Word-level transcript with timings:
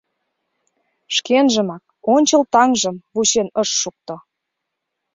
Шкенжымак, 1.15 1.83
ончыл 2.15 2.43
таҥжым, 2.53 2.95
вучен 3.13 3.47
ыш 3.61 3.69
шукто. 3.81 4.15